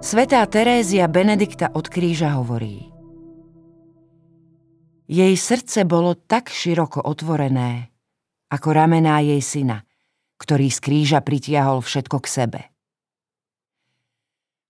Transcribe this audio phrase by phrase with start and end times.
[0.00, 2.88] Svetá Terézia Benedikta od kríža hovorí
[5.04, 7.92] Jej srdce bolo tak široko otvorené,
[8.48, 9.84] ako ramená jej syna,
[10.40, 12.60] ktorý z kríža pritiahol všetko k sebe.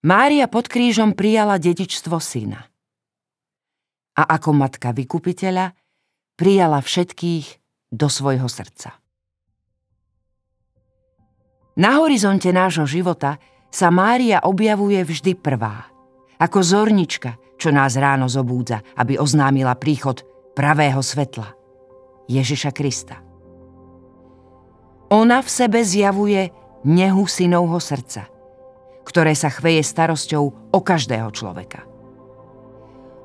[0.03, 2.67] Mária pod krížom prijala dedičstvo syna.
[4.19, 5.79] A ako matka vykupiteľa
[6.35, 7.47] prijala všetkých
[7.95, 8.99] do svojho srdca.
[11.79, 13.39] Na horizonte nášho života
[13.71, 15.87] sa Mária objavuje vždy prvá,
[16.43, 20.27] ako zornička, čo nás ráno zobúdza, aby oznámila príchod
[20.59, 21.55] pravého svetla,
[22.27, 23.23] Ježiša Krista.
[25.11, 26.51] Ona v sebe zjavuje
[26.87, 28.31] nehu synovho srdca,
[29.07, 31.83] ktoré sa chveje starosťou o každého človeka.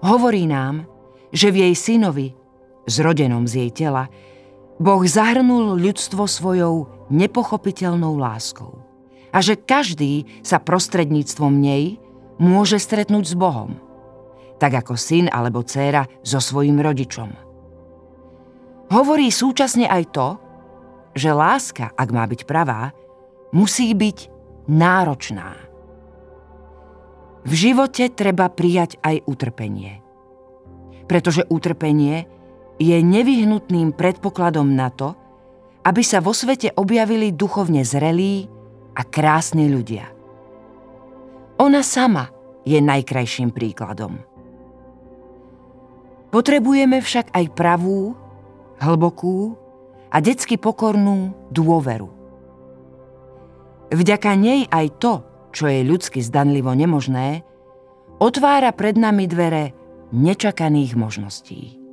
[0.01, 0.89] Hovorí nám,
[1.29, 2.27] že v jej synovi,
[2.85, 4.09] zrodenom z jej tela,
[4.75, 8.74] Boh zahrnul ľudstvo svojou nepochopiteľnou láskou
[9.35, 11.99] a že každý sa prostredníctvom nej
[12.39, 13.75] môže stretnúť s Bohom,
[14.55, 17.35] tak ako syn alebo dcéra so svojim rodičom.
[18.95, 20.27] Hovorí súčasne aj to,
[21.11, 22.95] že láska, ak má byť pravá,
[23.51, 24.31] musí byť
[24.71, 25.51] náročná.
[27.45, 30.01] V živote treba prijať aj utrpenie.
[31.05, 32.25] Pretože utrpenie
[32.81, 35.13] je nevyhnutným predpokladom na to,
[35.85, 38.49] aby sa vo svete objavili duchovne zrelí
[38.95, 40.07] a krásni ľudia.
[41.59, 42.31] Ona sama
[42.63, 44.19] je najkrajším príkladom.
[46.33, 48.11] Potrebujeme však aj pravú,
[48.81, 49.55] hlbokú
[50.11, 52.11] a detsky pokornú dôveru.
[53.93, 55.13] Vďaka nej aj to,
[55.55, 57.47] čo je ľudsky zdanlivo nemožné,
[58.19, 59.71] otvára pred nami dvere
[60.11, 61.84] nečakaných možností.